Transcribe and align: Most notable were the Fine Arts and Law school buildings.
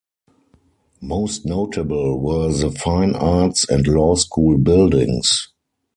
Most 0.99 1.45
notable 1.45 2.19
were 2.19 2.51
the 2.51 2.71
Fine 2.71 3.13
Arts 3.13 3.69
and 3.69 3.85
Law 3.85 4.15
school 4.15 4.57
buildings. 4.57 5.49